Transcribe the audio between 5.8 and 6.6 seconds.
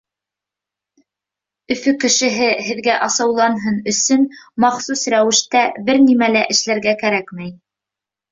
бер нимә лә